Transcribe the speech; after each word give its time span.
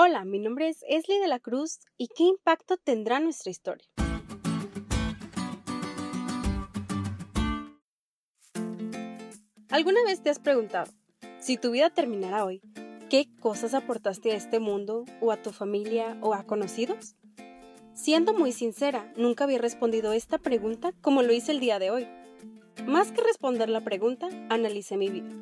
Hola, 0.00 0.24
mi 0.24 0.38
nombre 0.38 0.68
es 0.68 0.84
Esli 0.88 1.18
de 1.18 1.26
la 1.26 1.40
Cruz 1.40 1.80
y 1.96 2.06
¿qué 2.06 2.22
impacto 2.22 2.76
tendrá 2.76 3.18
nuestra 3.18 3.50
historia? 3.50 3.88
¿Alguna 9.70 10.04
vez 10.04 10.22
te 10.22 10.30
has 10.30 10.38
preguntado, 10.38 10.88
si 11.40 11.56
tu 11.56 11.72
vida 11.72 11.90
terminara 11.90 12.44
hoy, 12.44 12.62
qué 13.10 13.26
cosas 13.40 13.74
aportaste 13.74 14.30
a 14.30 14.36
este 14.36 14.60
mundo 14.60 15.04
o 15.20 15.32
a 15.32 15.42
tu 15.42 15.50
familia 15.50 16.16
o 16.20 16.32
a 16.32 16.44
conocidos? 16.44 17.16
Siendo 17.92 18.32
muy 18.32 18.52
sincera, 18.52 19.12
nunca 19.16 19.42
había 19.42 19.58
respondido 19.58 20.12
esta 20.12 20.38
pregunta 20.38 20.92
como 21.00 21.22
lo 21.22 21.32
hice 21.32 21.50
el 21.50 21.58
día 21.58 21.80
de 21.80 21.90
hoy. 21.90 22.06
Más 22.86 23.10
que 23.10 23.20
responder 23.20 23.68
la 23.68 23.80
pregunta, 23.80 24.28
analicé 24.48 24.96
mi 24.96 25.08
vida. 25.08 25.34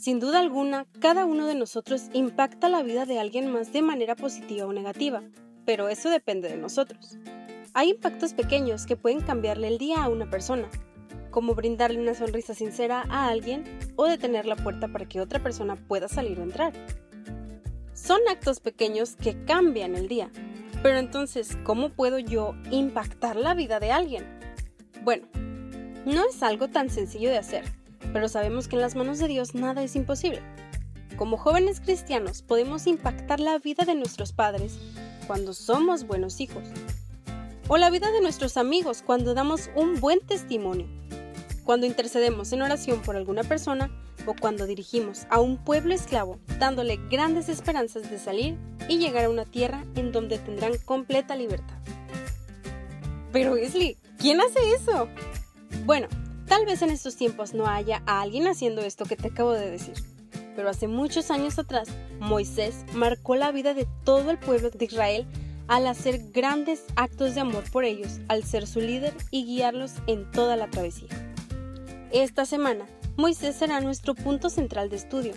Sin 0.00 0.18
duda 0.18 0.38
alguna, 0.38 0.86
cada 0.98 1.26
uno 1.26 1.44
de 1.44 1.54
nosotros 1.54 2.04
impacta 2.14 2.70
la 2.70 2.82
vida 2.82 3.04
de 3.04 3.20
alguien 3.20 3.52
más 3.52 3.70
de 3.70 3.82
manera 3.82 4.16
positiva 4.16 4.64
o 4.64 4.72
negativa, 4.72 5.22
pero 5.66 5.90
eso 5.90 6.08
depende 6.08 6.48
de 6.48 6.56
nosotros. 6.56 7.18
Hay 7.74 7.90
impactos 7.90 8.32
pequeños 8.32 8.86
que 8.86 8.96
pueden 8.96 9.20
cambiarle 9.20 9.68
el 9.68 9.76
día 9.76 10.02
a 10.02 10.08
una 10.08 10.30
persona, 10.30 10.70
como 11.30 11.54
brindarle 11.54 12.00
una 12.00 12.14
sonrisa 12.14 12.54
sincera 12.54 13.04
a 13.10 13.28
alguien 13.28 13.64
o 13.96 14.06
detener 14.06 14.46
la 14.46 14.56
puerta 14.56 14.88
para 14.88 15.04
que 15.04 15.20
otra 15.20 15.42
persona 15.42 15.76
pueda 15.76 16.08
salir 16.08 16.40
o 16.40 16.44
entrar. 16.44 16.72
Son 17.92 18.20
actos 18.30 18.60
pequeños 18.60 19.16
que 19.16 19.44
cambian 19.44 19.96
el 19.96 20.08
día, 20.08 20.30
pero 20.82 20.96
entonces, 20.96 21.58
¿cómo 21.62 21.90
puedo 21.90 22.18
yo 22.18 22.54
impactar 22.70 23.36
la 23.36 23.52
vida 23.52 23.80
de 23.80 23.92
alguien? 23.92 24.24
Bueno, 25.04 25.26
no 26.06 26.26
es 26.26 26.42
algo 26.42 26.68
tan 26.68 26.88
sencillo 26.88 27.28
de 27.28 27.36
hacer, 27.36 27.79
pero 28.12 28.28
sabemos 28.28 28.68
que 28.68 28.76
en 28.76 28.82
las 28.82 28.94
manos 28.94 29.18
de 29.18 29.28
Dios 29.28 29.54
nada 29.54 29.82
es 29.82 29.96
imposible. 29.96 30.42
Como 31.16 31.36
jóvenes 31.36 31.80
cristianos 31.80 32.42
podemos 32.42 32.86
impactar 32.86 33.40
la 33.40 33.58
vida 33.58 33.84
de 33.84 33.94
nuestros 33.94 34.32
padres 34.32 34.78
cuando 35.26 35.52
somos 35.52 36.06
buenos 36.06 36.40
hijos, 36.40 36.64
o 37.68 37.76
la 37.76 37.90
vida 37.90 38.10
de 38.10 38.20
nuestros 38.20 38.56
amigos 38.56 39.02
cuando 39.04 39.34
damos 39.34 39.70
un 39.76 40.00
buen 40.00 40.20
testimonio, 40.20 40.86
cuando 41.64 41.86
intercedemos 41.86 42.52
en 42.52 42.62
oración 42.62 43.00
por 43.00 43.16
alguna 43.16 43.44
persona 43.44 43.90
o 44.26 44.34
cuando 44.34 44.66
dirigimos 44.66 45.26
a 45.30 45.40
un 45.40 45.56
pueblo 45.56 45.94
esclavo 45.94 46.38
dándole 46.58 46.98
grandes 47.10 47.48
esperanzas 47.48 48.10
de 48.10 48.18
salir 48.18 48.58
y 48.88 48.98
llegar 48.98 49.24
a 49.24 49.30
una 49.30 49.44
tierra 49.44 49.84
en 49.94 50.10
donde 50.10 50.38
tendrán 50.38 50.72
completa 50.84 51.36
libertad. 51.36 51.76
Pero 53.32 53.52
Wesley, 53.52 53.96
¿quién 54.18 54.40
hace 54.40 54.58
eso? 54.74 55.08
Bueno, 55.84 56.08
Tal 56.50 56.66
vez 56.66 56.82
en 56.82 56.90
estos 56.90 57.14
tiempos 57.14 57.54
no 57.54 57.68
haya 57.68 58.02
a 58.06 58.22
alguien 58.22 58.48
haciendo 58.48 58.80
esto 58.80 59.04
que 59.04 59.14
te 59.14 59.28
acabo 59.28 59.52
de 59.52 59.70
decir, 59.70 59.94
pero 60.56 60.68
hace 60.68 60.88
muchos 60.88 61.30
años 61.30 61.60
atrás 61.60 61.88
Moisés 62.18 62.84
marcó 62.92 63.36
la 63.36 63.52
vida 63.52 63.72
de 63.72 63.86
todo 64.02 64.32
el 64.32 64.38
pueblo 64.40 64.68
de 64.70 64.84
Israel 64.84 65.28
al 65.68 65.86
hacer 65.86 66.32
grandes 66.32 66.86
actos 66.96 67.36
de 67.36 67.42
amor 67.42 67.62
por 67.70 67.84
ellos, 67.84 68.18
al 68.26 68.42
ser 68.42 68.66
su 68.66 68.80
líder 68.80 69.14
y 69.30 69.44
guiarlos 69.44 69.92
en 70.08 70.28
toda 70.32 70.56
la 70.56 70.68
travesía. 70.68 71.06
Esta 72.10 72.44
semana, 72.44 72.84
Moisés 73.16 73.54
será 73.54 73.80
nuestro 73.80 74.16
punto 74.16 74.50
central 74.50 74.90
de 74.90 74.96
estudio. 74.96 75.34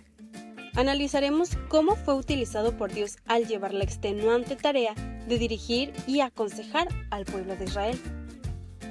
Analizaremos 0.74 1.52
cómo 1.68 1.96
fue 1.96 2.16
utilizado 2.16 2.76
por 2.76 2.92
Dios 2.92 3.18
al 3.28 3.46
llevar 3.46 3.76
la 3.76 3.84
extenuante 3.84 4.56
tarea 4.56 4.96
de 5.28 5.38
dirigir 5.38 5.94
y 6.08 6.22
aconsejar 6.22 6.88
al 7.12 7.26
pueblo 7.26 7.56
de 7.56 7.66
Israel. 7.66 8.23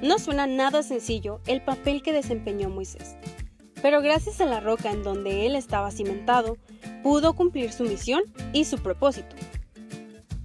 No 0.03 0.19
suena 0.19 0.47
nada 0.47 0.83
sencillo 0.83 1.39
el 1.47 1.61
papel 1.61 2.03
que 2.03 2.11
desempeñó 2.11 2.69
Moisés, 2.69 3.15
pero 3.81 4.01
gracias 4.01 4.41
a 4.41 4.45
la 4.45 4.59
roca 4.59 4.91
en 4.91 5.01
donde 5.01 5.45
él 5.45 5.55
estaba 5.55 5.91
cimentado, 5.91 6.57
pudo 7.03 7.37
cumplir 7.37 7.71
su 7.71 7.85
misión 7.85 8.21
y 8.51 8.65
su 8.65 8.79
propósito. 8.79 9.33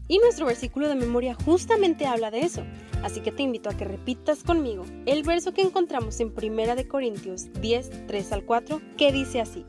Y 0.07 0.19
nuestro 0.19 0.47
versículo 0.47 0.87
de 0.89 0.95
memoria 0.95 1.35
justamente 1.35 2.07
habla 2.07 2.31
de 2.31 2.43
eso, 2.43 2.63
así 3.03 3.19
que 3.21 3.33
te 3.33 3.43
invito 3.43 3.69
a 3.69 3.77
que 3.77 3.85
repitas 3.85 4.45
conmigo 4.45 4.85
el 5.07 5.25
verso 5.25 5.53
que 5.53 5.63
encontramos 5.63 6.21
en 6.21 6.33
1 6.41 6.77
de 6.77 6.87
Corintios 6.87 7.53
10, 7.55 8.07
3 8.07 8.33
al 8.33 8.45
4, 8.45 8.81
que 8.97 9.11
dice 9.11 9.41
así: 9.41 9.67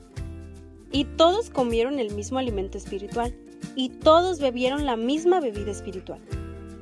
Y 0.91 1.05
todos 1.05 1.49
comieron 1.49 1.97
el 1.97 2.13
mismo 2.13 2.37
alimento 2.37 2.77
espiritual, 2.77 3.35
y 3.75 3.89
todos 3.89 4.39
bebieron 4.39 4.85
la 4.85 4.97
misma 4.97 5.39
bebida 5.39 5.71
espiritual, 5.71 6.21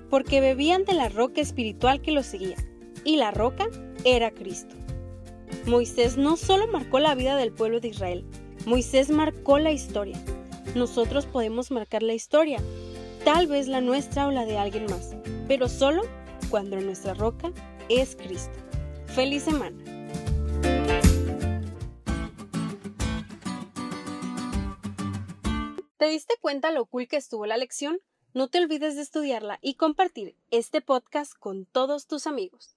porque 0.09 0.41
bebían 0.41 0.83
de 0.83 0.91
la 0.91 1.07
roca 1.07 1.39
espiritual 1.39 2.01
que 2.01 2.11
los 2.11 2.25
seguía 2.25 2.57
y 3.07 3.15
la 3.15 3.31
roca 3.31 3.69
era 4.03 4.31
Cristo. 4.31 4.75
Moisés 5.65 6.17
no 6.17 6.35
solo 6.35 6.67
marcó 6.67 6.99
la 6.99 7.15
vida 7.15 7.37
del 7.37 7.53
pueblo 7.53 7.79
de 7.79 7.87
Israel, 7.87 8.25
Moisés 8.65 9.09
marcó 9.09 9.59
la 9.59 9.71
historia. 9.71 10.19
Nosotros 10.75 11.25
podemos 11.25 11.71
marcar 11.71 12.03
la 12.03 12.13
historia, 12.13 12.59
tal 13.23 13.47
vez 13.47 13.69
la 13.69 13.79
nuestra 13.79 14.27
o 14.27 14.31
la 14.31 14.45
de 14.45 14.57
alguien 14.57 14.87
más, 14.87 15.15
pero 15.47 15.69
solo 15.69 16.01
cuando 16.49 16.75
nuestra 16.81 17.13
roca 17.13 17.53
es 17.87 18.17
Cristo. 18.17 18.59
Feliz 19.05 19.43
semana. 19.43 19.77
¿Te 25.95 26.09
diste 26.09 26.35
cuenta 26.41 26.71
lo 26.71 26.85
cool 26.85 27.07
que 27.07 27.15
estuvo 27.15 27.45
la 27.45 27.55
lección? 27.55 27.99
No 28.33 28.49
te 28.49 28.59
olvides 28.59 28.97
de 28.97 29.01
estudiarla 29.01 29.59
y 29.61 29.75
compartir 29.75 30.35
este 30.51 30.81
podcast 30.81 31.33
con 31.39 31.65
todos 31.65 32.05
tus 32.05 32.27
amigos. 32.27 32.76